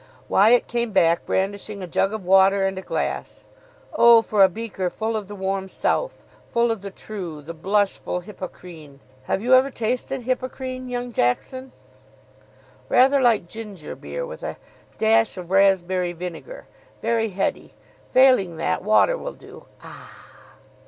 Wyatt 0.27 0.65
came 0.65 0.91
back, 0.91 1.27
brandishing 1.27 1.83
a 1.83 1.87
jug 1.87 2.11
of 2.11 2.25
water 2.25 2.65
and 2.65 2.75
a 2.79 2.81
glass. 2.81 3.43
"Oh, 3.93 4.23
for 4.23 4.41
a 4.41 4.49
beaker 4.49 4.89
full 4.89 5.15
of 5.15 5.27
the 5.27 5.35
warm 5.35 5.67
south, 5.67 6.25
full 6.49 6.71
of 6.71 6.81
the 6.81 6.89
true, 6.89 7.43
the 7.43 7.53
blushful 7.53 8.21
Hippocrene! 8.21 8.99
Have 9.25 9.43
you 9.43 9.53
ever 9.53 9.69
tasted 9.69 10.23
Hippocrene, 10.23 10.89
young 10.89 11.13
Jackson? 11.13 11.71
Rather 12.89 13.21
like 13.21 13.47
ginger 13.47 13.95
beer, 13.95 14.25
with 14.25 14.41
a 14.41 14.57
dash 14.97 15.37
of 15.37 15.51
raspberry 15.51 16.13
vinegar. 16.13 16.65
Very 17.03 17.29
heady. 17.29 17.75
Failing 18.11 18.57
that, 18.57 18.81
water 18.83 19.15
will 19.19 19.33
do. 19.35 19.65